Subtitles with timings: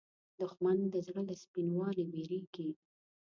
[0.39, 2.69] دښمن د زړه له سپینوالي وېرېږي